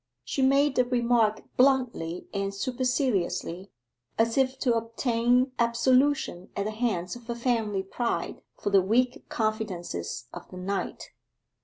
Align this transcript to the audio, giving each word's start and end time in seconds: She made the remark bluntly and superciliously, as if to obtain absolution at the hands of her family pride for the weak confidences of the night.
She 0.25 0.41
made 0.41 0.77
the 0.77 0.83
remark 0.83 1.43
bluntly 1.57 2.27
and 2.33 2.55
superciliously, 2.55 3.69
as 4.17 4.35
if 4.35 4.57
to 4.61 4.73
obtain 4.75 5.51
absolution 5.59 6.49
at 6.55 6.65
the 6.65 6.71
hands 6.71 7.15
of 7.15 7.27
her 7.27 7.35
family 7.35 7.83
pride 7.83 8.41
for 8.57 8.71
the 8.71 8.81
weak 8.81 9.29
confidences 9.29 10.25
of 10.33 10.49
the 10.49 10.57
night. 10.57 11.11